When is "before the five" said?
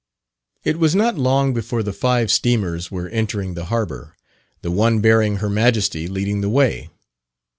1.53-2.31